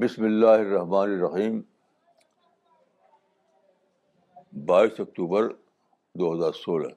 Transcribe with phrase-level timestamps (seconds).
[0.00, 1.60] بسم اللہ الرحمن الرحیم۔
[4.66, 5.48] بائیس اکتوبر
[6.14, 6.88] دو ہزار سولہ۔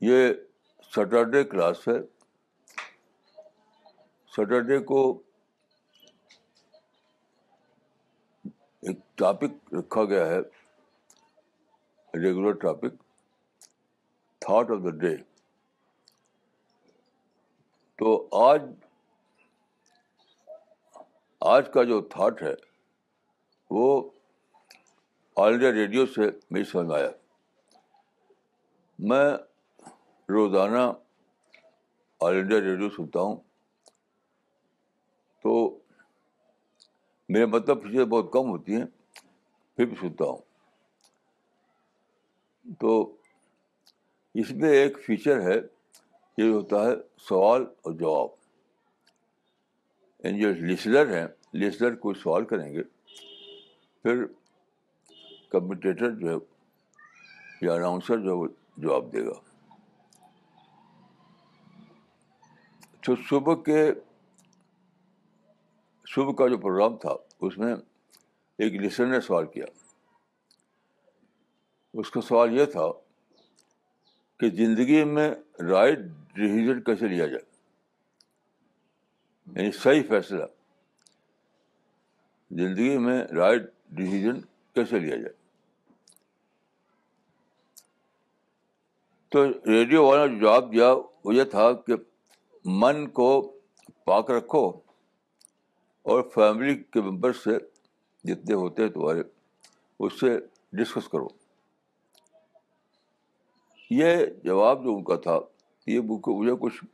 [0.00, 0.32] یہ
[0.94, 1.98] سیٹرڈے کلاس ہے۔
[4.36, 5.22] سیٹرڈے کو
[8.86, 10.38] ایک ٹاپک رکھا گیا ہے
[12.18, 13.02] regular topic
[14.38, 15.16] thought of the day
[17.98, 18.62] تو آج
[21.40, 22.54] آج کا جو تھاٹ ہے،
[23.70, 24.10] وہ
[25.36, 27.10] آل انڈیا ریڈیو سے میری سمجھ میں آیا۔
[28.98, 29.36] میں
[30.28, 30.92] روزانہ
[32.20, 33.36] آل انڈیا ریڈیو سنتا ہوں۔
[35.42, 35.75] تو
[37.28, 38.84] میرے مطلب چیزیں بہت کم ہوتی ہیں،
[39.76, 40.38] پھر بھی سنتا ہوں۔
[42.80, 43.16] تو
[44.34, 45.56] اس میں ایک فیچر ہے،
[46.38, 48.28] یہ ہوتا ہے سوال اور جواب۔
[50.24, 52.82] یعنی جو لسنر ہیں لسنر کوئی سوال کریں گے،
[54.02, 54.24] پھر
[55.48, 56.36] کمپٹیٹر جو ہے،
[57.62, 59.40] یا اناؤنسر جو ہے، وہ جواب دے گا۔
[63.00, 63.92] تو صبح کے
[66.16, 67.74] صبح کا جو پروگرام تھا، اس میں
[68.58, 69.64] ایک لسنر نے سوال کیا۔
[71.94, 72.92] اس کا سوال یہ تھا
[74.40, 75.98] کہ زندگی میں رائٹ
[76.34, 77.42] ڈیسیزن کیسے لیا جائے؟
[79.46, 80.44] یعنی صحیح فیصلہ،
[82.50, 84.40] زندگی میں رائٹ ڈیسیزن
[84.74, 85.34] کیسے لیا جائے؟
[89.28, 91.94] تو ریڈیو والا جو جواب دیا، وہ یہ تھا کہ
[92.64, 93.58] من کو
[94.04, 94.85] پاک رکھو
[96.06, 97.50] اور فیملی کے ممبر سے
[98.24, 99.22] جتنے ہوتے ہیں تمہارے،
[100.00, 100.38] اس سے
[100.72, 101.28] ڈسکس کرو۔
[103.90, 105.38] یہ جواب جو ان کا تھا،
[105.86, 106.84] یہ مجھے کچھ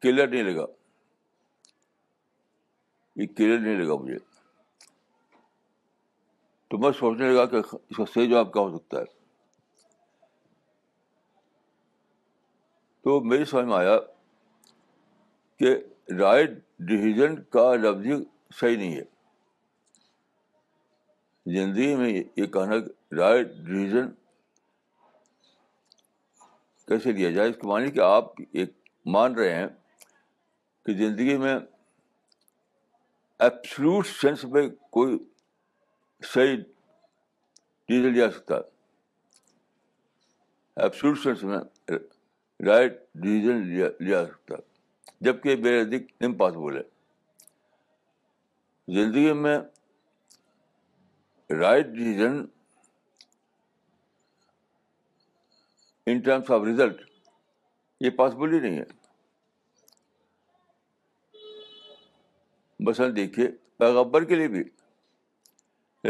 [0.00, 0.64] کلیئر نہیں لگا۔
[3.16, 4.18] یہ کلیئر نہیں لگا مجھے۔
[6.68, 9.04] تو میں سوچنے لگا کہ اس کا صحیح جواب کیا ہو سکتا ہے۔
[13.00, 13.98] تو میری سمجھ میں آیا
[15.56, 15.76] کہ
[16.20, 16.50] رائٹ
[16.86, 18.06] ڈیسیزن کا لفظ
[18.60, 19.02] صحیح نہیں ہے۔
[21.46, 24.10] زندگی میں یہ کہنا کہ رائٹ ڈیسیزن
[26.86, 28.70] کیسے لیا جائے، اس کے معنی کہ آپ ایک
[29.06, 29.66] مان رہے ہیں
[30.86, 31.54] کہ زندگی میں
[33.38, 35.18] ایپسلوٹ سینس میں کوئی
[36.22, 36.56] صحیح
[37.88, 38.60] ڈیسیزن لیا سکتا ہے۔
[40.76, 41.58] ایپسلوٹ سینس میں
[42.66, 44.71] رائٹ ڈیسیزن لیا سکتا ہے۔
[45.22, 46.82] جبکہ میرے نزدیک امپاسبل ہے۔
[48.94, 49.58] زندگی میں
[51.50, 52.44] right decision
[56.06, 57.02] in terms of result
[58.00, 58.84] یہ پاسبل ہی نہیں ہے۔
[62.80, 64.60] مثلاً دیکھیے پیغبر کے لیے بھی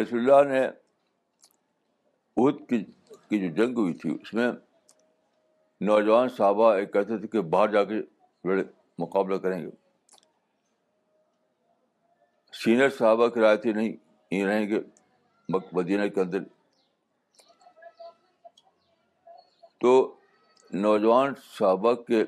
[0.02, 0.66] رسول اللہ نے
[2.36, 2.68] عہد
[3.28, 4.52] کی جو جنگ ہوئی تھی، اس میں
[5.80, 7.94] نوجوان صحابہ ایک کہتے تھے کہ باہر جا کے
[8.44, 9.70] لڑے۔ مقابلہ کریں گے۔
[12.52, 13.92] سینئر صحابہ کی رایتی نہیں،
[14.30, 14.80] یہ رہیں گے
[15.72, 16.38] مدینہ کے اندر۔
[19.80, 20.16] تو
[20.72, 22.22] نوجوان صحابہ کے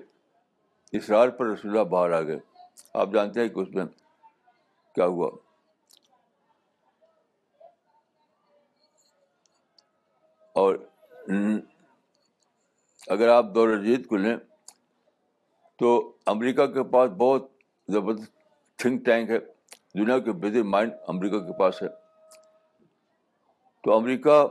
[0.92, 2.38] اصرار پر رسول اللہ باہر آ گئے۔
[2.94, 3.84] آپ جانتے ہیں کہ اس میں
[4.94, 5.31] کیا ہوا؟
[10.52, 10.76] اور
[13.06, 14.36] اگر آپ دور جیت کو لیں
[15.79, 17.51] تو امریکہ کے پاس بہت
[17.89, 18.33] زبردست
[18.77, 19.39] تھنک ٹینک ہے۔
[19.99, 21.89] دنیا کے بہتر مائنڈ امریکہ کے پاس ہے۔
[23.83, 24.47] تو امریکہ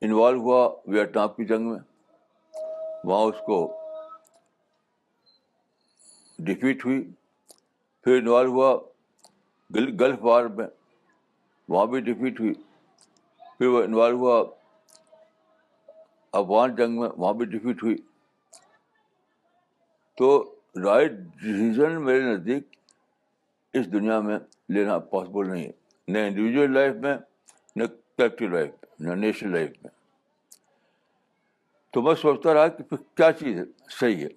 [0.00, 1.80] انوالو ہوا ویٹنام کی جنگ میں۔
[3.04, 3.78] وہاں اس کو
[6.38, 7.12] ڈفیٹ ہوئی۔
[8.04, 8.78] پھر انوالو ہوا
[9.74, 10.66] گلف وار میں
[11.68, 12.54] وہاں بھی ڈفیٹ ہوئی۔
[13.58, 14.44] پھر وہ انوالو ہوا
[16.32, 17.96] افغان جنگ میں وہاں بھی ڈفیٹ ہوئی۔
[20.22, 20.54] تو
[20.84, 22.76] رائٹ ڈیسیزن میرے نزدیک
[23.72, 24.38] اس دنیا میں
[24.68, 25.72] لینا پاسبل نہیں ہے،
[26.08, 27.16] نہ انڈیویجول لائف میں،
[27.76, 29.90] نہ کلیکٹیو لائف میں، نہ نیشنل لائف میں۔
[31.90, 34.28] تو میں سوچتا رہا کہ پھر کیا چیز ہے صحیح ہے؟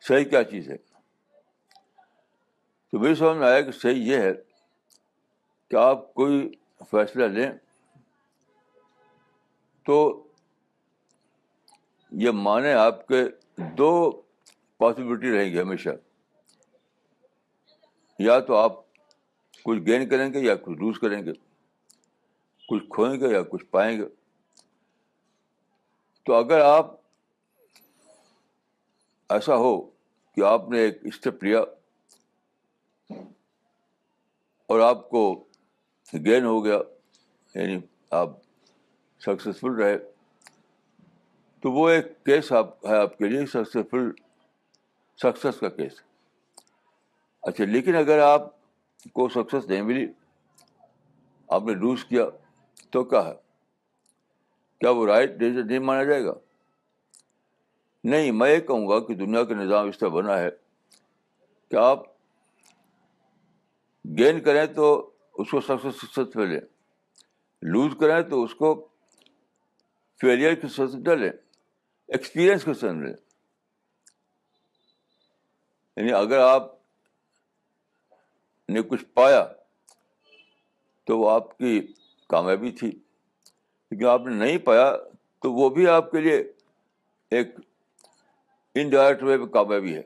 [0.00, 0.76] صحیح کیا چیز ہے؟
[2.90, 4.32] تو میری سمجھ میں آیا کہ صحیح یہ ہے
[5.68, 6.52] کہ آپ کوئی
[6.90, 7.50] فیصلہ لیں
[9.84, 10.26] تو
[12.12, 13.24] یہ مانیں آپ کے
[13.56, 14.22] دو
[14.78, 15.88] پاسبلٹی رہیں گی ہمیشہ۔
[18.18, 18.72] یا تو آپ
[19.62, 21.32] کچھ گین کریں گے یا کچھ لوز کریں گے۔
[22.68, 24.04] کچھ کھوئیں گے یا کچھ پائیں گے۔
[26.22, 26.94] تو اگر آپ
[29.28, 29.80] ایسا ہو
[30.34, 31.60] کہ آپ نے ایک اسٹیپ لیا
[34.66, 35.44] اور آپ کو
[36.12, 36.78] گین ہو گیا
[37.54, 37.78] یعنی
[38.10, 38.30] آپ
[39.20, 39.98] سکسیزفل رہے،
[41.60, 44.27] تو وہ ایک کیس آپ ہے، آپ کے لیے سکسیزفل
[45.22, 45.92] سکسیس کا کیس
[47.42, 48.42] اچھا لیکن اگر آپ
[49.12, 50.06] کو سکسیس نہیں ملی،
[51.48, 52.24] آپ نے لوز کیا،
[52.90, 53.34] تو کیا ہے؟
[54.80, 56.32] کیا وہ رائٹ ڈیسیزن نہیں مانا جائے گا؟
[58.04, 60.48] نہیں، میں یہ کہوں گا کہ دنیا کا نظام اس طرح بنا ہے
[61.70, 62.02] کہ آپ
[64.18, 66.60] گین کریں تو اس کو سکسیس سکسیس پہ لیں
[67.62, 68.88] لوز کریں تو اس کو
[70.20, 71.30] فیلئر کی سطح ڈالیں
[72.08, 73.27] ایکسپیرئنس کے ساتھ لیں۔
[75.98, 76.72] یعنی اگر آپ
[78.68, 79.46] نے کچھ پایا
[81.04, 81.92] تو وہ آپ کی
[82.28, 82.88] کامیابی تھی،
[83.90, 84.96] لیکن آپ نے نہیں پایا
[85.38, 86.52] تو وہ بھی آپ کے لیے
[87.30, 87.48] ایک
[88.74, 90.02] انڈائریکٹ وے میں کامیابی ہے۔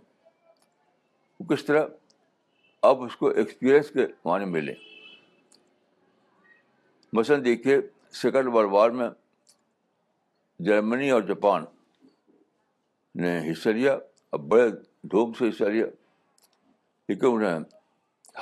[1.51, 1.87] کس طرح؟
[2.83, 4.75] آپ اس کو ایکسپیرئنس کے معنی میں لیں۔
[7.13, 7.79] مثلاً دیکھیے
[8.13, 9.09] سیکنڈ ورلڈ وار میں
[10.59, 11.65] جرمنی اور جاپان
[13.15, 13.99] نے حصہ لیا۔
[14.33, 15.87] اب بڑے دھوم سے حصہ لیا
[17.09, 17.65] لیکن انہیں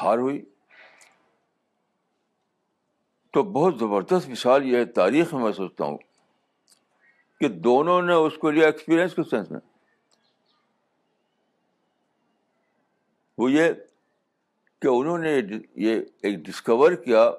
[0.03, 0.45] ہار ہوئی
[3.35, 5.99] تو بہت زبردست مثال یہ ہے تاریخ میں میں سوچتا ہوں
[7.41, 9.61] کہ دونوں نے اس کو لیا ایکسپیرئنس کے سینس میں
[13.39, 13.73] وہ یہ
[14.83, 15.41] کہ انہوں نے
[15.77, 17.31] یہ ایک ڈسکور کیا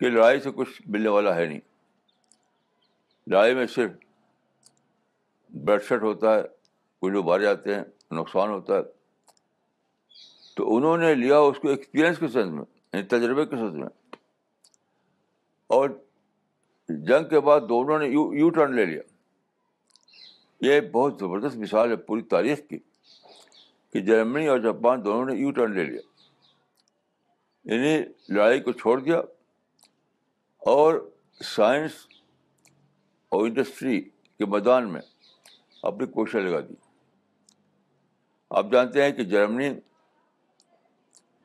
[0.00, 1.60] کہ لڑائی سے کچھ ملنے والا ہے نہیں
[3.26, 3.90] لڑائی میں صرف
[5.52, 6.42] بلڈ شٹ ہوتا ہے
[7.02, 8.82] کچھ لوگ مارے جاتے ہیں نقصان ہوتا ہے۔
[10.56, 13.88] تو انہوں نے لیا اس کو ایکسپیرئنس کے سینس میں یعنی تجربے کے سینس میں۔
[15.66, 15.90] اور
[16.88, 19.02] جنگ کے بعد دونوں نے یو یو ٹرن لے لیا۔
[20.60, 22.78] یہ بہت زبردست مثال ہے پوری تاریخ کی،
[23.92, 26.00] کہ جرمنی اور جاپان دونوں نے یو ٹرن لے لیا۔
[27.64, 29.18] یعنی لڑائی کو چھوڑ دیا۔
[30.58, 31.10] اور
[31.44, 31.92] سائنس
[33.28, 34.00] اور انڈسٹری
[34.38, 35.00] کے میدان میں
[35.82, 36.74] اپنی کوششیں لگا دی۔
[38.50, 39.70] آپ جانتے ہیں کہ جرمنی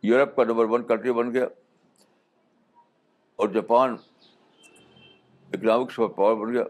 [0.04, 1.46] یورپ کا نمبر ون کنٹری بن گیا
[3.36, 3.96] اور جاپان
[5.54, 6.64] اکنامک سپر پاور بن گیا۔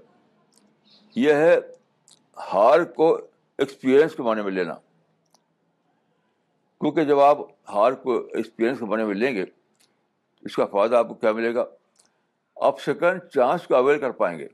[1.16, 1.56] یہ ہے
[2.54, 3.16] ہار کو
[3.57, 4.74] ایکسپیرئنس کے معنی میں لینا۔
[6.80, 7.38] کیونکہ جب آپ
[7.69, 9.45] ہار کو ایکسپیرئنس کے معنی میں لیں گے،
[10.42, 11.66] اس کا فائدہ آپ کو کیا ملے گا؟
[12.56, 14.48] آپ سیکنڈ چانس کو اویل کر پائیں گے۔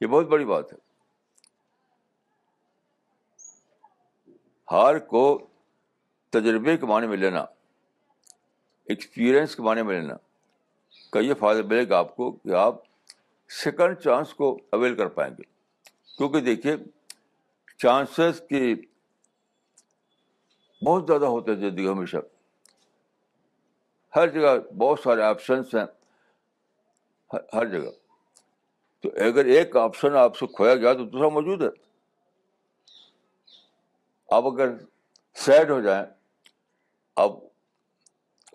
[0.00, 0.85] یہ بہت بڑی بات ہے۔
[4.72, 5.46] ہار کو
[6.30, 7.40] تجربے کے معنی میں لینا
[8.84, 10.14] ایکسپیرئنس کے معنی میں لینا۔
[11.10, 12.74] کا یہ فائدہ ملے گا آپ کو کہ آپ
[13.48, 15.42] سیکنڈ چانس کو اویل کر پائیں گے؟
[16.18, 16.76] کیونکہ دیکھیے
[17.78, 18.74] چانسز کی
[20.84, 22.16] بہت زیادہ ہوتے ہیں زندگی ہمیشہ۔
[24.16, 25.84] ہر جگہ بہت سارے آپشنس ہیں،
[27.54, 27.90] ہر جگہ۔
[29.00, 31.85] تو اگر ایک آپشن آپ سے کھویا گیا تو دوسرا موجود ہے۔
[34.30, 34.68] آپ اگر
[35.34, 36.06] سیڈ ہو جائیں
[37.16, 37.30] آپ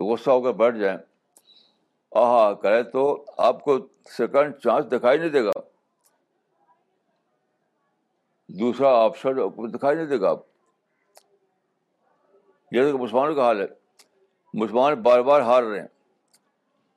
[0.00, 0.98] غصہ ہو کر بیٹھ جائیں،
[2.10, 5.50] آہا، کرے تو آپ کو سیکنڈ چانس دکھائی نہیں دے گا۔
[8.48, 9.30] دوسرا آپشن
[9.74, 10.38] دکھائی نہیں دے گا۔ آپ
[12.70, 13.66] جیسے کہ مسلمانوں کا حال ہے۔
[14.54, 15.88] مسلمان بار بار ہار رہے ہیں۔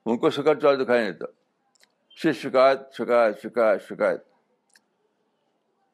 [0.06, 1.26] ان کو سیکنڈ چانس دکھائی نہیں دیتا۔
[2.22, 4.22] صرف شکایت شکایت شکایت شکایت۔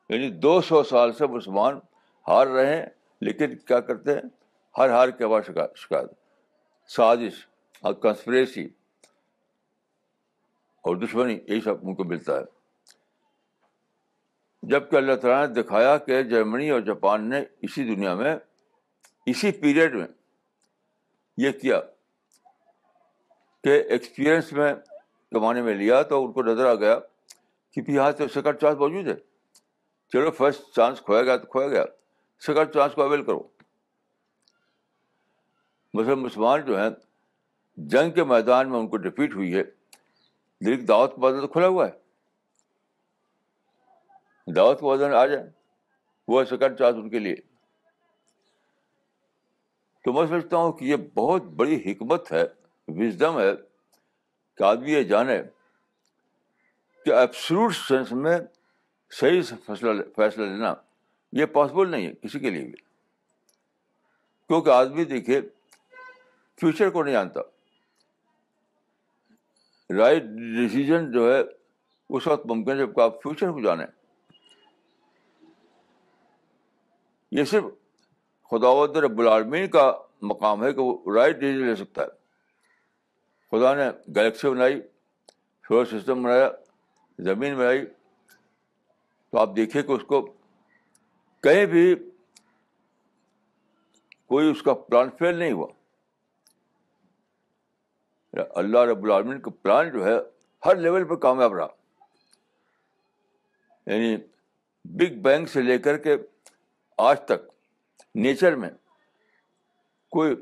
[0.09, 1.81] یعنی دو سو سال سے مسلمان
[2.29, 2.87] ہار رہے ہیں،
[3.21, 4.23] لیکن کیا کرتے ہیں؟
[4.79, 6.11] ہر ہار کے بعد شکایت شکایت۔
[6.91, 7.47] سازش
[7.81, 8.65] اور کنسپریسی
[10.83, 12.45] اور دشمنی، یہی سب ان کو ملتا ہے۔
[14.63, 18.37] جبکہ اللہ تعالیٰ نے دکھایا کہ جرمنی اور جاپان نے اسی دنیا میں،
[19.27, 20.07] اسی پیریڈ میں
[21.37, 21.81] یہ کیا
[23.65, 24.75] کہ ایکسپیرئنس میں
[25.31, 26.99] کمانے میں لیا تو ان کو نظر آ گیا
[27.71, 29.15] کہ یہاں سے سیکنڈ چانس موجود ہے۔
[30.13, 31.85] چلو فرسٹ چانس کھویا گیا تو کھویا گیا۔
[32.47, 33.49] سیکنڈ چانس کو اویل کرو۔
[35.95, 36.91] مثلاً مسلمان جو ہیں،
[37.77, 39.63] جنگ کے میدان میں ان کو ڈپیٹ ہوئی ہے۔
[40.61, 42.03] لیکن دعوت کا تو کھلا ہوا ہے۔
[44.57, 45.49] دعوت کے بدن آ جائیں۔
[46.29, 47.35] وہ سیکنڈ چانس ان کے لیے۔
[50.05, 52.45] تو میں سمجھتا ہوں کہ یہ بہت بڑی حکمت ہے
[52.89, 53.53] وزڈم ہے۔
[54.55, 55.43] کہ آدمی یہ جانے
[57.05, 58.39] کہ ایپسلوٹ سینس میں
[59.11, 60.75] صحیح فیصلہ فیصلہ لینا۔
[61.33, 62.73] یہ پاسبل نہیں ہے، کسی کے لیے بھی۔
[64.49, 65.41] کیونکہ آدمی دیکھیے
[66.61, 67.41] فیوچر کو نہیں جانتا۔
[69.97, 71.41] رائٹ ڈسیزن جو ہے،
[72.11, 73.87] اس وقت ممکن ہے جب آپ فیوچر کو جانیں
[77.31, 77.65] یہ صرف
[78.51, 82.07] خدا رب العالمین کا مقام ہے کہ وہ رائٹ ڈیسیزن لے سکتا ہے۔
[83.51, 84.81] خدا نے گلیکسی بنائی
[85.69, 86.51] سولر سسٹم بنایا،
[87.19, 87.87] زمین بنائی۔
[89.31, 90.35] تو آپ دیکھیے کہ اس کو
[91.43, 91.95] کہیں بھی
[94.27, 95.67] کوئی اس کا پلان فیل نہیں ہوا۔
[98.55, 100.13] اللہ رب العالمین کا پلان جو ہے
[100.67, 101.67] ہر لیول پہ کامیاب رہا۔
[103.87, 104.17] یعنی
[104.85, 106.17] بگ بینگ سے لے کر کے
[106.99, 107.53] آج تک
[108.15, 108.71] نیچر میں
[110.11, 110.37] کوئی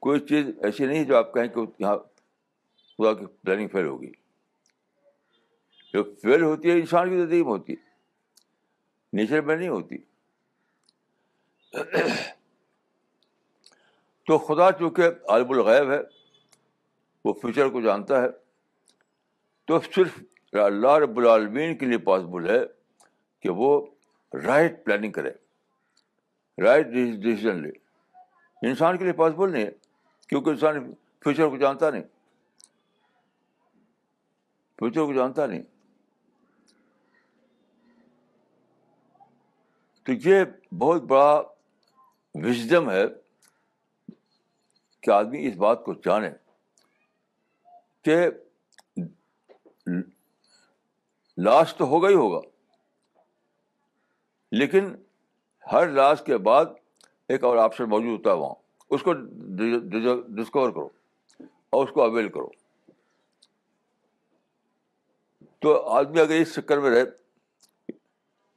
[0.00, 1.96] کوئی چیز ایسی نہیں جو آپ کہیں کہ یہاں
[2.98, 4.12] خدا کی پلاننگ فیل ہوگی۔
[5.92, 7.83] جو فیل ہوتی ہے انسان کی زندگی میں ہوتی ہے۔
[9.14, 9.98] نیچر میں نہیں ہوتی۔
[14.26, 15.98] تو خدا چونکہ عالب الغیب ہے،
[17.24, 18.26] وہ فیوچر کو جانتا ہے،
[19.64, 22.60] تو صرف اللہ رب العالمین کے لیے پاسبل ہے
[23.40, 23.86] کہ وہ
[24.44, 25.30] رائٹ پلاننگ کرے
[26.62, 27.70] رائٹ ڈیسیزن لے۔
[28.68, 29.70] انسان کے لیے پاسبل نہیں ہے،
[30.28, 32.02] کیونکہ انسان فیوچر کو جانتا نہیں۔
[34.78, 35.62] فیوچر کو جانتا نہیں۔
[40.06, 40.44] تو یہ
[40.78, 41.42] بہت بڑا
[42.34, 43.04] وزڈم ہے
[45.02, 46.30] کہ آدمی اس بات کو جانے
[48.04, 48.16] کہ
[51.36, 52.40] لاس تو ہوگا ہی ہوگا،
[54.52, 54.94] لیکن
[55.72, 56.66] ہر لاس کے بعد
[57.28, 58.54] ایک اور آپشن موجود ہوتا ہے وہاں۔
[58.90, 59.12] اس کو
[60.36, 60.88] ڈسکور کرو
[61.72, 62.48] اور اس کو اویل کرو۔
[65.58, 67.04] تو آدمی اگر اس چکر میں رہے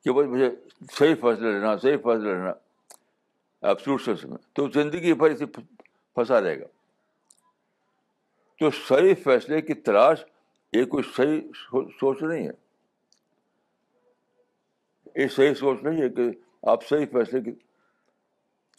[0.07, 0.51] کہ بھائی مجھے
[0.91, 2.53] صحیح فیصلہ لینا، صحیح فیصلہ لینا۔
[3.61, 6.65] ایپسلوٹ سینس میں۔ تو زندگی بھر اسے پھنسا رہے گا۔
[8.59, 10.23] تو صحیح فیصلے کی تلاش
[10.73, 11.41] یہ کوئی صحیح
[11.99, 12.51] سوچ نہیں ہے۔
[15.15, 16.23] یہ صحیح سوچ نہیں ہے کہ
[16.63, 17.51] آپ صحیح فیصلے کی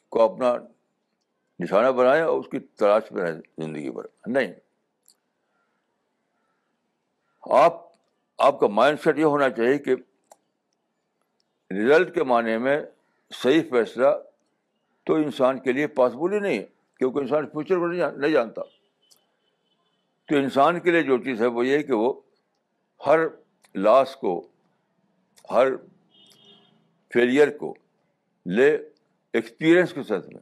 [0.08, 0.54] کو اپنا
[1.58, 4.54] نشانہ بنائیں اور اس کی تلاش میں رہیں زندگی بھر۔ نہیں۔
[7.50, 7.74] آپ
[8.38, 9.94] آپ کا مائنڈ سیٹ یہ ہونا چاہیے کہ
[11.70, 12.82] رزلٹ کے معنی میں
[13.30, 14.06] صحیح فیصلہ
[15.04, 16.66] تو انسان کے لیے پاسبل ہی نہیں ہے،
[16.98, 18.62] کیونکہ انسان فیوچر کو نہیں جانتا۔
[20.24, 22.20] تو انسان کے لیے جو چیز ہے وہ یہ کہ وہ
[23.06, 23.18] ہر
[23.74, 24.48] لاس کو،
[25.50, 25.76] ہر
[27.14, 27.74] فیلئر کو
[28.46, 28.78] لے
[29.32, 30.40] ایکسپیرئنس کے ساتھ میں۔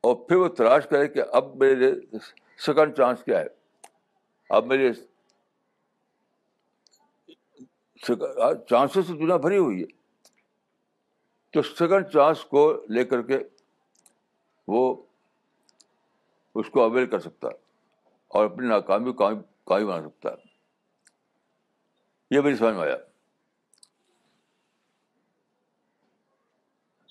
[0.00, 1.92] اور پھر وہ تلاش کرے کہ اب میرے
[2.58, 3.46] سیکنڈ چانس کیا ہے۔
[4.50, 4.92] اب میرے
[8.68, 9.86] چانسز سے دنیا بھری ہوئی ہے۔
[11.50, 13.38] تو سیکنڈ چانس کو لے کر کے
[14.68, 15.02] وہ
[16.54, 17.52] اس کو اویل کر سکتا ہے
[18.28, 19.12] اور اپنی ناکامی
[19.64, 20.34] کامی بنا سکتا ہے۔
[22.30, 22.96] یہ میری سمجھ میں آیا۔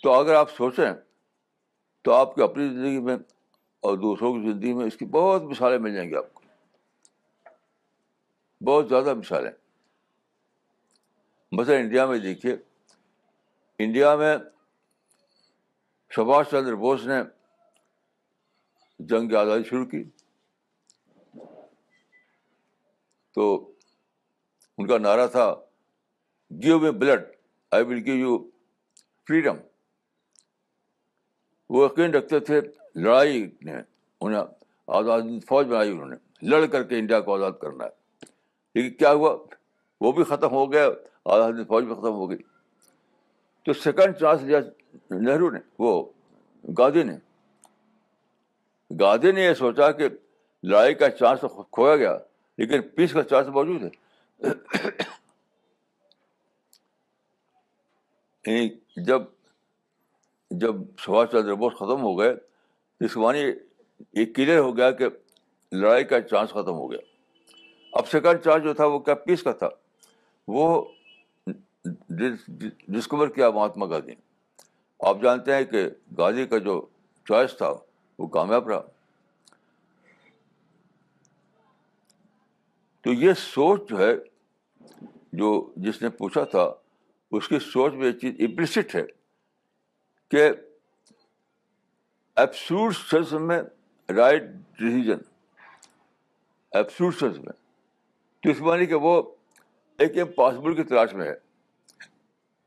[0.04, 0.94] تو اگر آپ سوچیں
[2.02, 3.16] تو آپ کی اپنی زندگی میں
[3.80, 6.42] اور دوسروں کی زندگی میں اس کی بہت مثالیں مل جائیں گی آپ کو۔
[8.66, 9.52] بہت زیادہ مثالیں۔
[11.52, 12.58] مثلاً انڈیا میں دیکھیے،
[13.80, 14.38] انڈیا میں
[16.16, 17.22] سبھاش چندر بوس نے
[19.00, 20.04] جنگ آزادی شروع کی۔
[23.34, 23.72] تو
[24.78, 25.56] ان کا نعرہ تھا
[26.64, 27.24] give me blood
[27.72, 28.38] I will give you
[29.28, 29.56] freedom
[31.70, 32.62] وہ یقین رکھتے تھے،
[32.96, 33.76] لڑائی نے،
[34.22, 34.42] انہیں
[34.88, 37.90] آزاد فوج بنائی انہوں نے، لڑ کر کے انڈیا کو آزاد کرنا ہے۔
[38.76, 39.38] لیکن کیا ہوا؟
[40.02, 40.88] وہ بھی ختم ہو گیا
[41.26, 42.38] آزاد فوج بھی ختم ہو گئی۔
[43.64, 44.60] تو سیکنڈ چانس لیا
[45.10, 46.10] نہرو نے، وہ
[46.78, 47.18] گاندھی نے۔
[49.00, 50.10] گاندھی نے یہ سوچا کہ
[50.64, 52.18] لڑائی کا چانس تو کھویا گیا،
[52.58, 53.90] لیکن پیس کا چانس موجود ہے۔
[58.48, 58.70] یعنی
[59.04, 59.22] جب
[60.52, 62.36] جب سبھاش چندر بوس ختم ہو گئے
[63.00, 63.40] اس معنی
[64.14, 65.06] یہ کلیئر ہو گیا کہ
[65.72, 67.00] لڑائی کا چانس ختم ہو گیا۔
[67.94, 69.70] اب سیکنڈ چانس جو تھا وہ کیا پیس کا تھا؟
[70.48, 70.86] وہ
[72.88, 74.22] ڈسکور کیا مہاتما گاندھی نے
[75.00, 76.86] آپ جانتے ہیں کہ گاندھی کا جو
[77.26, 77.74] چوائس تھا
[78.20, 78.82] وہ کامیاب رہا۔
[83.02, 84.14] تو یہ سوچ جو ہے،
[85.34, 86.74] جو جس نے پوچھا تھا،
[87.32, 89.04] اس کی سوچ میں یہ چیز امپلسٹ ہے
[90.32, 90.50] کہ
[92.36, 93.62] ایپسوٹ سینس میں
[94.10, 94.44] رائٹ
[94.80, 95.18] ڈیسیزن
[96.72, 97.54] ایپسوٹ سینس میں۔
[98.40, 99.22] تو اس معنی کہ وہ
[99.98, 101.45] ایک امپاسبل کی تلاش میں ہے۔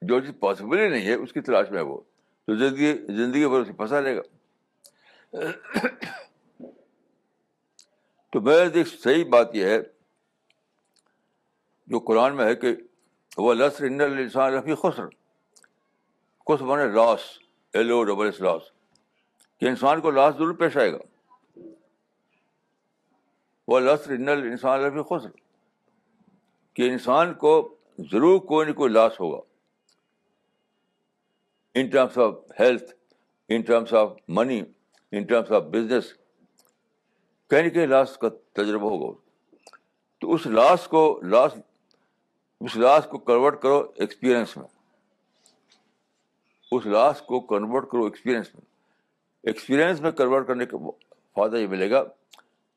[0.03, 2.01] جو چیز پاسبل ہی نہیں ہے، اس کی تلاش میں ہے وہ۔
[2.47, 4.23] تو زندگی زندگی بھر اسے پھنسا رہے گا۔
[8.33, 9.79] تو میرے دیکھ صحیح بات یہ ہے،
[11.87, 12.77] جو قرآن میں ہے کہ
[13.37, 15.07] وہ لسر انسان رفیع خسر۔
[16.49, 17.21] خس بنے loss
[17.73, 18.63] L O double S loss
[19.61, 20.99] کہ انسان کو لاس ضرور پیش آئے گا۔
[23.69, 25.31] وہ لسر انسان رفیع خسر۔
[26.75, 29.48] کہ انسان کو ضرور کوئی نہ کوئی لاس ہوگا۔
[31.75, 32.95] In terms of health
[33.49, 34.61] in terms of money
[35.13, 36.13] in terms of business
[37.51, 39.13] کہیں نہ کہیں لاس کا تجربہ ہوگا
[40.23, 41.53] تو اس لاس کو لاس
[42.61, 44.67] اس لاس کو کنورٹ کرو ایکسپیرئنس میں
[46.73, 48.65] اس لاس کو کنورٹ کرو ایکسپیرئنس میں
[49.45, 50.77] ایکسپیرئنس میں کنورٹ کرنے کا
[51.37, 52.05] فائدہ یہ ملے گا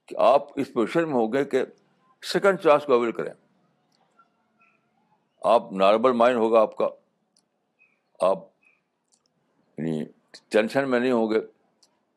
[0.08, 1.64] کہ آپ اس پوزیشن میں ہو گئے کہ
[2.24, 3.34] سیکنڈ چانس کو اویل کریں
[5.42, 6.90] آپ نارمل مائنڈ ہوگا آپ کا
[8.20, 8.51] آپ
[10.50, 11.40] ٹینشن میں نہیں ہوں گے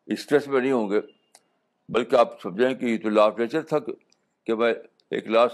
[0.07, 1.01] اسٹریس میں نہیں ہوں گے،
[1.89, 3.79] بلکہ آپ سمجھیں کہ یہ تو لا آف نیچر تھا
[4.45, 4.75] کہ میں
[5.11, 5.53] ایک لاس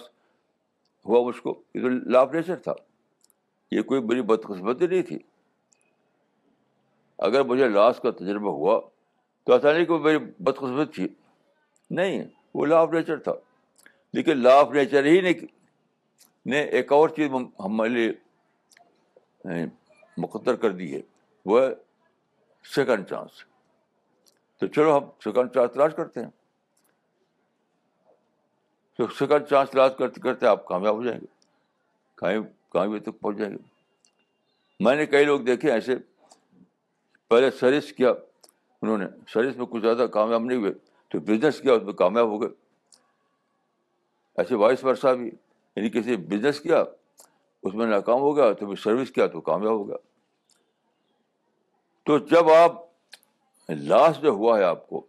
[1.06, 2.72] ہوا مجھ کو، یہ تو لا آف نیچر تھا۔
[3.70, 5.18] یہ کوئی بڑی بدقسمتی نہیں تھی۔
[7.18, 8.80] اگر مجھے لاس کا تجربہ ہوا
[9.44, 11.08] تو ایسا نہیں کہ وہ میری بدقسمت تھی۔
[11.90, 12.24] نہیں،
[12.54, 13.32] وہ لا آف نیچر تھا۔
[14.12, 15.32] لیکن لا آف نیچر ہی نے
[16.46, 18.12] نے ایک اور چیز ہمارے لیے
[20.16, 21.00] مقدر کر دی ہے۔
[21.44, 21.60] وہ
[22.64, 23.30] سیکنڈ چانس۔
[24.58, 26.30] تو چلو ہم سیکنڈ چانس تلاش کرتے ہیں۔
[28.96, 31.26] تو سیکنڈ چانس تلاش کرتے کرتے آپ کامیاب ہو جائیں گے۔
[32.14, 32.38] کہیں
[32.68, 33.62] کامیابی تک پہنچ جائیں گے۔
[34.80, 35.96] میں نے کئی لوگ دیکھے ایسے،
[37.28, 38.10] پہلے سروس کیا،
[38.82, 40.72] انہوں نے سروس میں کچھ زیادہ کامیاب نہیں ہوئے،
[41.08, 42.50] تو بزنس کیا، اس میں کامیاب ہو گئے۔
[44.36, 45.30] ایسے وائس ورثہ بھی
[45.76, 46.84] یعنی کسی بزنس کیا،
[47.62, 49.96] اس میں ناکام ہو گیا، تو پھر سروس کیا، تو کامیاب ہو گیا۔
[52.10, 52.72] تو جب آپ
[53.68, 55.06] لاس جو ہوا ہے آپ کو،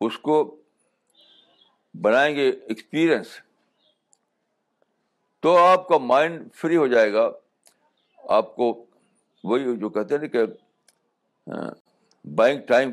[0.00, 0.60] اس کو
[1.94, 3.26] بنائیں گے ایکسپیرئنس
[5.40, 7.30] تو آپ کا مائنڈ فری ہو جائے گا۔
[8.18, 8.86] آپ کو
[9.44, 10.40] وہی جو کہتے ہیں نا کہ
[12.24, 12.92] بائنگ ٹائم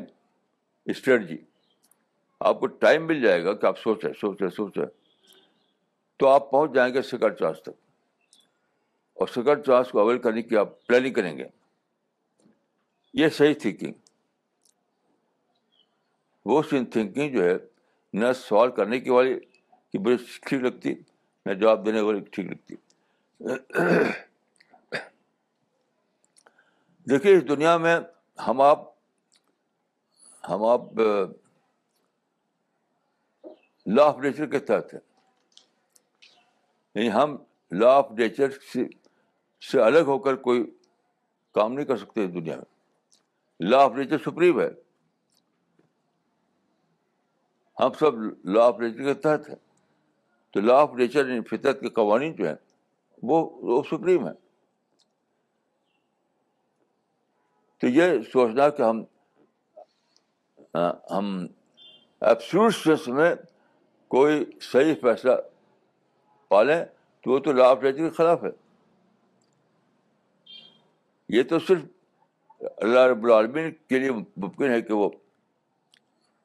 [0.84, 1.36] اسٹریٹجی
[2.40, 4.86] آپ کو ٹائم مل جائے گا کہ آپ سوچیں سوچیں سوچیں
[6.16, 7.70] تو آپ پہنچ جائیں گے سیکنڈ چانس تک۔
[9.14, 11.44] اور سیکنڈ چانس کو اویل کرنے کی آپ پلاننگ کریں گے۔
[13.16, 13.92] یہ صحیح تھنکنگ
[16.44, 17.54] وہ سن تھنکنگ جو ہے،
[18.12, 19.40] نہ سوال کرنے کی والی
[19.90, 20.94] کی بڑی ٹھیک لگتی،
[21.46, 22.74] نہ جواب دینے والی ٹھیک لگتی۔
[27.10, 28.00] دیکھیے، اس دنیا میں
[28.46, 28.78] ہم آپ
[30.48, 30.80] ہم آپ
[33.86, 35.00] لا آف نیچر کے تحت ہیں۔
[36.94, 37.36] یعنی ہم
[37.70, 38.50] لا آف نیچر
[39.60, 40.64] سے الگ ہو کر کوئی
[41.52, 42.75] کام نہیں کر سکتے اس دنیا میں۔
[43.60, 44.68] لا آف نیچر سپریم ہے۔
[47.80, 48.12] ہم سب
[48.44, 49.56] لا آف نیچر کے تحت ہیں۔
[50.50, 52.54] تو لا آف نیچر یعنی فطرت کے قوانین جو ہیں،
[53.22, 54.32] وہ وہ سپریم ہے
[57.78, 59.04] تو یہ سوچنا کہ ہم
[61.10, 61.46] ہم
[62.20, 63.34] ایپسوس میں
[64.08, 65.32] کوئی صحیح فیصلہ
[66.48, 66.84] پالیں
[67.20, 68.50] تو وہ تو لا آف نیچر کے خلاف ہے۔
[71.28, 71.78] یہ تو صرف
[72.60, 75.10] اللہ رب العالمین کے لیے ممکن ہے کہ وہ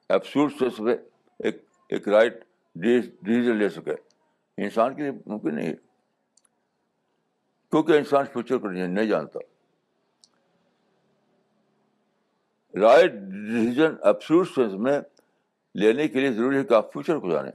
[0.08, 0.96] ایپسوس میں
[1.38, 2.44] ایک ایک رائٹ
[2.74, 3.94] ڈیسیزن لے سکے۔
[4.56, 5.74] انسان کے لیے ممکن نہیں ہے۔
[7.70, 9.38] کیونکہ انسان فیوچر کو نہیں جانتا۔
[12.80, 15.00] رائٹ ڈیسیزن افسوس سینس میں
[15.74, 17.52] لینے کے لیے ضروری ہے کہ آپ فیوچر کو جانیں۔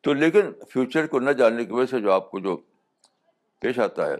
[0.00, 2.56] تو لیکن فیوچر کو نہ جاننے کی وجہ سے جو آپ کو جو
[3.58, 4.14] پیش آتا ہے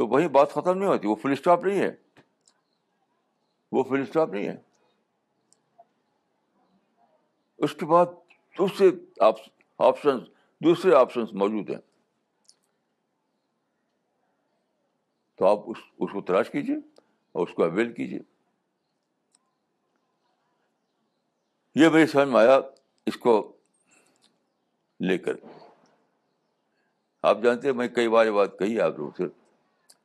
[0.00, 1.96] تو وہی بات ختم نہیں ہوتی، وہ فل اسٹاپ نہیں ہے۔
[3.72, 4.56] وہ فل اسٹاپ نہیں ہے۔
[7.58, 8.06] اس کے بعد
[8.58, 8.90] دوسرے
[9.78, 10.18] آپشن
[10.60, 11.80] دوسرے آپشن موجود ہیں۔
[15.34, 16.76] تو آپ اس اس کو تلاش کیجیے
[17.32, 18.20] اور اس کو اویل کیجیے
[21.74, 22.60] یہ میری سمجھ میں آیا،
[23.06, 23.56] اس کو
[25.00, 25.32] لے کر۔
[27.22, 29.39] آپ جانتے ہیں، میں کئی بار یہ بات کہی آپ لوگوں سے۔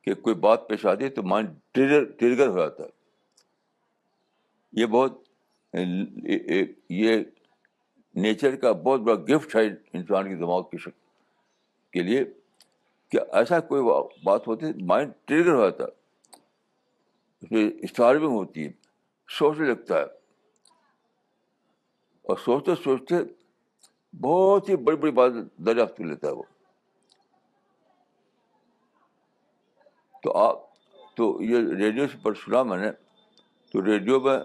[0.06, 2.88] کہ کوئی بات پیش آتی ہے تو مائنڈ ٹریگر ٹریگر ہو جاتا ہے۔
[4.72, 5.22] یہ بہت
[6.90, 7.16] یہ
[8.14, 11.00] نیچر کا بہت بڑا گفٹ ہے انسان کے دماغ کی شکل
[11.92, 12.24] کے لیے
[13.08, 13.82] کہ ایسا کوئی
[14.24, 15.90] بات ہوتی ہے مائنڈ ٹریگر ہو جاتا ہے۔
[17.42, 18.72] اس میں اسٹارونگ ہوتی ہے،
[19.28, 20.04] سوچنے لگتا ہے۔
[22.22, 23.14] اور سوچتے سوچتے
[24.20, 25.30] بہت ہی بڑی بڑی بات
[25.66, 26.42] دریافت کر لیتا ہے وہ۔
[30.26, 30.56] تو آپ
[31.14, 32.90] تو یہ ریڈیو سے پر سنا میں نے،
[33.72, 34.38] تو ریڈیو میں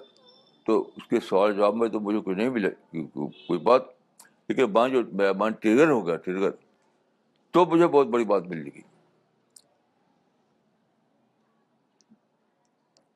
[0.65, 2.69] تو اس کے سوال جواب میں تو مجھے کچھ نہیں ملے،
[3.47, 3.81] کوئی بات۔
[4.47, 6.51] لیکن مان جو میرا مان ٹریگر ہو گیا، ٹریگر،
[7.51, 8.81] تو مجھے بہت بڑی بات مل گئی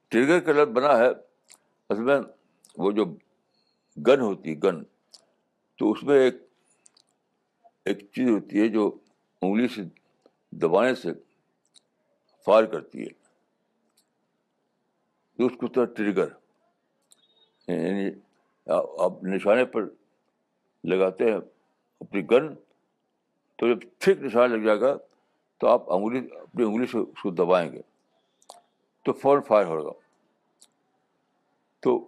[0.08, 1.10] ٹریگر کا لفظ بنا ہے،
[1.89, 2.19] اصل میں
[2.78, 3.06] وہ جو
[4.08, 4.84] گن ہوتی ہے گن۔
[5.75, 6.36] تو اس میں ایک
[7.86, 8.91] ایک چیز ہوتی ہے جو
[9.41, 9.82] انگلی سے،
[10.51, 11.10] دبانے سے
[12.46, 13.26] فائر کرتی ہے۔
[15.38, 16.28] تو اس کو ٹریگر۔
[17.68, 18.10] یعنی
[19.00, 19.86] آپ نشانے پر
[20.84, 21.38] لگاتے ہیں
[22.00, 22.56] اپنی گن،
[23.56, 24.98] تو جب ٹھیک نشانہ لگ جائے گا،
[25.58, 27.82] تو آپ انگلی، اپنی انگلی سے اس کو دبائیں گے۔
[29.04, 29.92] تو فوراً فائر ہوگا۔
[31.80, 32.08] تو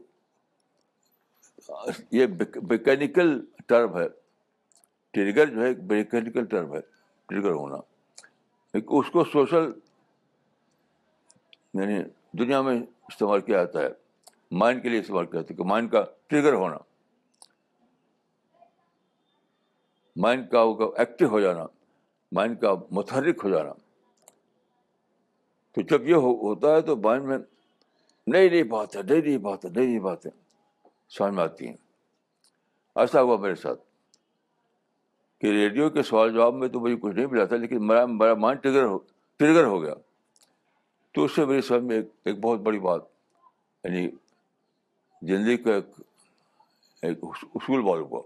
[2.12, 2.26] یہ
[2.64, 4.08] میکینیکل ٹرم ہے۔
[5.12, 6.80] ٹریگر جو ہے ایک میکینیکل ٹرم ہے،
[7.26, 7.78] ٹریگر ہونا۔
[8.74, 9.72] اس کو سوشل
[11.74, 12.00] یعنی
[12.40, 12.76] دنیا میں
[13.08, 13.90] استعمال کیا جاتا ہے
[14.52, 16.78] مائنڈ کے لیے استعمال کیا جاتا ہے، کہ مائنڈ کا ٹریگر ہونا۔
[20.16, 20.62] مائنڈ کا
[20.98, 21.66] ایکٹیو ہو جانا
[22.32, 23.74] مائنڈ کا متحرک ہو جانا۔
[25.76, 27.38] تو جب یہ ہوتا ہے تو مائنڈ میں
[28.28, 30.32] نئی نئی بات ہے نئی نئی بات ہے نئی نئی باتیں
[31.18, 31.76] سمجھ میں آتی ہیں۔
[32.96, 33.82] ایسا ہوا میرے ساتھ
[35.42, 38.34] کہ ریڈیو کے سوال جواب میں تو مجھے کچھ نہیں ملا تھا، لیکن میرا میرا
[38.34, 38.98] مائنڈ ٹریگر ہو
[39.40, 39.94] ٹریگر ہو گیا۔
[41.18, 43.02] تو اس سے میری سمجھ میں ایک ایک بہت بڑی بات
[43.84, 44.10] یعنی
[45.22, 45.86] زندگی کا ایک
[47.02, 47.18] ایک
[47.56, 48.22] اصول معلوم ہوا۔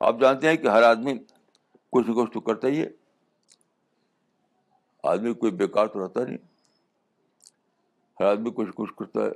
[0.00, 1.14] آپ جانتے ہیں کہ ہر آدمی
[1.92, 2.88] کچھ نہ کچھ تو کرتا ہی ہے۔
[5.02, 6.38] آدمی کوئی بیکار تو رہتا نہیں۔
[8.20, 9.30] ہر آدمی کچھ کچھ کرتا ہے۔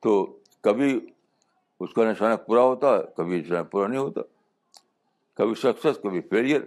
[0.00, 1.00] تو کبھی
[1.80, 4.20] اس کا نشانہ پورا ہوتا ہے، کبھی نشانہ پورا نہیں ہوتا۔
[5.34, 6.60] کبھی سکسیس کبھی فیلئر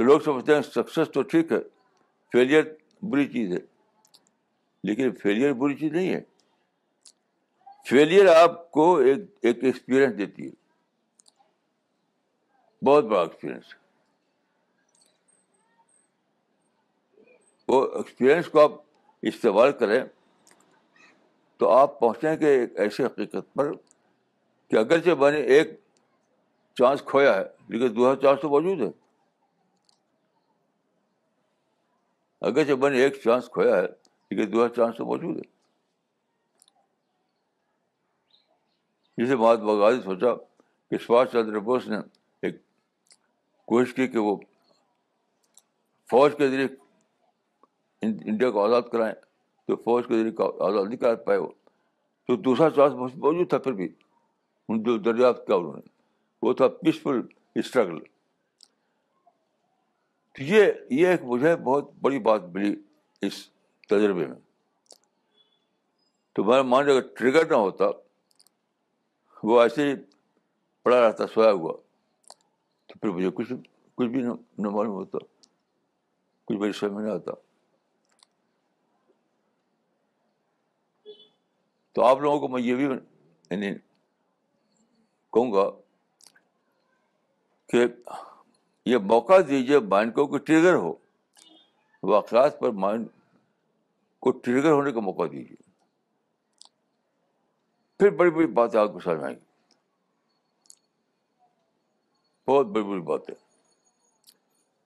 [0.00, 1.58] تو لوگ سمجھتے ہیں سکسیس تو ٹھیک ہے،
[2.32, 2.62] فیلئر
[3.02, 3.58] بری چیز ہے۔
[4.84, 6.20] لیکن فیلئر بری چیز نہیں ہے۔
[7.88, 10.50] فیلئر آپ کو ایک ایک ایکسپیرئنس دیتی ہے۔
[12.84, 13.64] بہت بڑا ایکسپیرئنس
[17.68, 18.72] وہ ایکسپیرئنس کو آپ
[19.22, 20.04] استعمال کریں
[21.56, 23.72] تو آپ پہنچیں گے ایک ایسی حقیقت پر
[24.68, 25.80] کہ اگرچہ میں نے ایک
[26.74, 28.99] چانس کھویا ہے، لیکن دوسرا چانس تو موجود ہے۔
[32.40, 33.86] اگرچہ میں نے ایک چانس کھویا ہے
[34.30, 35.60] لیکن دوسرا چانس تو موجود ہے۔
[39.16, 40.34] جسے مہاتما گاندھی سوچا
[40.90, 41.96] کہ سبھاش چندر بوس نے
[42.42, 42.56] ایک
[43.66, 44.36] کوشش کی کہ وہ
[46.10, 46.66] فوج کے ذریعے
[48.02, 49.14] انڈیا کو آزاد کرائیں،
[49.66, 51.48] تو فوج کے ذریعے آزاد نہیں کرا پائے وہ۔
[52.26, 53.88] تو دوسرا چانس موجود تھا پھر بھی۔
[54.68, 55.88] ان جو دریافت کیا انہوں نے،
[56.42, 57.20] وہ تھا پیسفل
[57.54, 57.98] اسٹرگل
[60.32, 62.76] تو یہ یہ ایک مجھے بہت بڑی بات ملی
[63.20, 63.50] اس
[63.88, 64.40] تجربے میں۔
[66.32, 67.84] تو میں مان اگر ٹریگر نہ ہوتا،
[69.42, 69.94] وہ ایسے ہی
[70.82, 71.72] پڑا رہتا، سویا ہوا۔
[72.86, 73.52] تو پھر مجھے کچھ
[73.94, 74.22] کچھ بھی
[74.58, 75.18] نہ معلوم ہوتا،
[76.44, 77.32] کچھ میری سمجھ میں نہیں آتا۔
[81.92, 82.84] تو آپ لوگوں کو میں یہ بھی
[83.50, 83.74] یعنی
[85.32, 85.70] کہوں گا
[87.66, 87.86] کہ
[88.90, 90.94] یہ موقع دیجیے مائنڈ کو کہ ٹریگر ہو۔
[92.02, 93.06] واقعات پر مائنڈ
[94.20, 95.70] کو ٹریگر ہونے کا موقع دیجیے
[97.98, 99.44] پھر بڑی بڑی باتیں آپ کو سمجھ آئیں۔ گی
[102.46, 103.34] بہت بڑی بڑی باتیں۔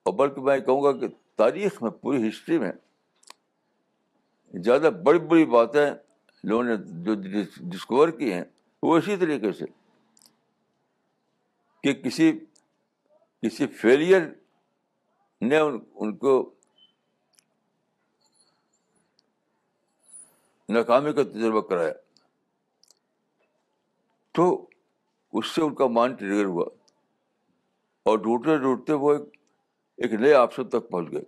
[0.03, 2.73] اور بلکہ میں کہوں گا کہ تاریخ میں پوری ہسٹری میں
[4.55, 5.90] زیادہ بڑی بڑی باتیں
[6.45, 7.14] لوگوں نے جو
[7.57, 8.45] ڈسکور کی ہیں
[8.83, 9.64] وہ اسی طریقے سے
[11.83, 12.40] کہ کسی
[13.45, 14.21] کسی فیلئر
[15.41, 15.59] نے
[15.95, 16.55] ان کو
[20.69, 21.93] ناکامی کا تجربہ کرایا۔
[24.33, 24.69] تو
[25.33, 26.67] اس سے ان کا مان ٹریگر ہوا
[28.03, 29.23] اور ڈھونڈتے ڈھونڈتے وہ ایک
[29.97, 31.23] ایک نئے آپشن تک پہنچ گئے۔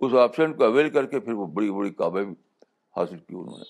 [0.00, 2.32] اس آپشن کو اویل کر کے پھر وہ بڑی بڑی کامیابی
[2.96, 3.64] حاصل کی انہوں نے۔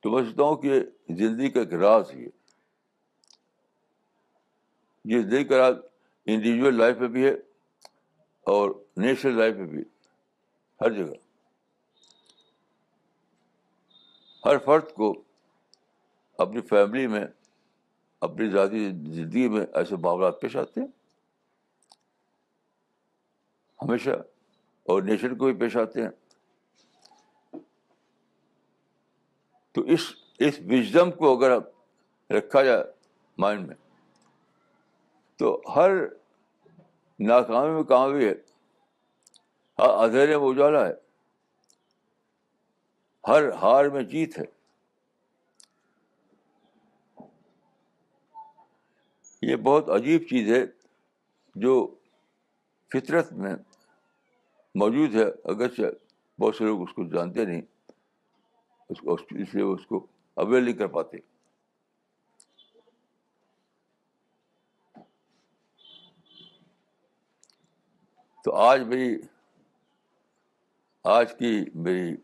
[0.00, 2.41] تو میں سوچتا ہوں کہ زندگی کا ایک راز ہے۔
[5.04, 5.74] یہ زندگی کا راز
[6.26, 7.32] انڈیویجول لائف میں بھی ہے
[8.46, 9.84] اور نیشنل لائف میں بھی
[10.80, 11.14] ہر جگہ۔
[14.44, 15.22] ہر فرد کو
[16.38, 17.26] اپنی فیملی میں،
[18.20, 20.86] اپنی ذاتی زندگی میں ایسے معاملات پیش آتے ہیں۔
[23.82, 24.10] ہمیشہ
[24.82, 26.10] اور نیشن کو بھی پیش آتے ہیں۔
[29.72, 30.00] تو اس
[30.38, 31.58] اس وزڈم کو اگر
[32.30, 32.84] رکھا جائے
[33.38, 33.76] مائنڈ میں
[35.42, 35.90] تو ہر
[37.20, 38.34] ناکامی میں کامیابی ہے۔
[39.78, 40.92] ہاں، اندھیرے میں اجالا ہے۔
[43.28, 44.44] ہر ہار میں جیت ہے۔
[49.42, 50.62] یہ بہت عجیب چیز ہے
[51.54, 51.94] جو
[52.92, 53.54] فطرت میں
[54.74, 55.82] موجود ہے۔ اگرچہ
[56.40, 57.62] بہت سے لوگ اس کو جانتے نہیں،
[58.90, 61.31] اس کو اس لیے اس کو اویل نہیں کر پاتے۔
[68.42, 69.16] تو آج میری
[71.04, 72.16] آج کی میری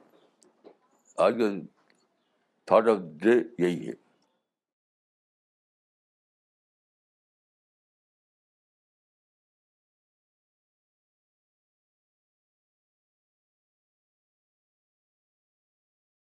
[1.16, 1.48] آج کا
[2.64, 3.92] تھاٹ آف ڈے یہی ہے۔